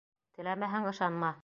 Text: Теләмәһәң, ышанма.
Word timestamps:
Теләмәһәң, 0.39 0.89
ышанма. 0.95 1.33